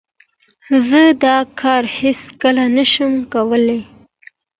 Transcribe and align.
زه 0.87 1.01
دا 1.23 1.37
کار 1.59 1.83
هیڅ 1.97 2.19
کله 2.41 2.65
نه 2.75 2.85
شم 2.91 3.13
کولای. 3.33 3.79